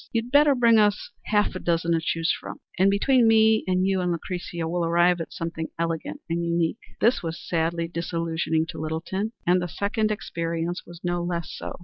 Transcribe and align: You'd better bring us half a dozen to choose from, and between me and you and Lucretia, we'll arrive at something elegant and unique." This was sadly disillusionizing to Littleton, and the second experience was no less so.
You'd 0.11 0.31
better 0.31 0.55
bring 0.55 0.79
us 0.79 1.11
half 1.25 1.53
a 1.53 1.59
dozen 1.59 1.91
to 1.91 1.99
choose 2.01 2.31
from, 2.33 2.59
and 2.79 2.89
between 2.89 3.27
me 3.27 3.63
and 3.67 3.85
you 3.85 4.01
and 4.01 4.11
Lucretia, 4.11 4.67
we'll 4.67 4.83
arrive 4.83 5.21
at 5.21 5.31
something 5.31 5.67
elegant 5.77 6.21
and 6.27 6.43
unique." 6.43 6.79
This 6.99 7.21
was 7.21 7.39
sadly 7.39 7.87
disillusionizing 7.87 8.67
to 8.69 8.79
Littleton, 8.79 9.33
and 9.45 9.61
the 9.61 9.67
second 9.67 10.09
experience 10.09 10.87
was 10.87 11.01
no 11.03 11.23
less 11.23 11.51
so. 11.55 11.79